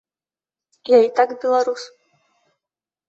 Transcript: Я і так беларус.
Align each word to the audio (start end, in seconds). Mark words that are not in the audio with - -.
Я 0.95 1.03
і 1.07 1.13
так 1.19 1.29
беларус. 1.43 1.81